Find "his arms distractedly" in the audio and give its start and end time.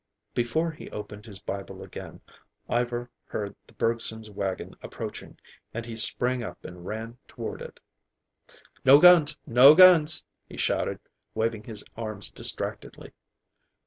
11.65-13.13